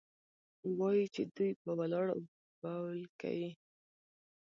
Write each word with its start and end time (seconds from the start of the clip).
وايي 0.77 1.05
چې 1.15 1.21
دوى 1.35 1.49
په 1.61 1.69
ولاړو 1.79 2.17
بول 2.61 2.99
كيې؟ 3.19 3.49